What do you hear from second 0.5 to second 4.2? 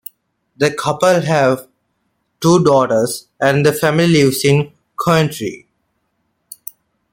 The couple have two daughters, and the family